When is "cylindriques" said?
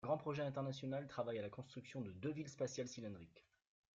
2.87-3.45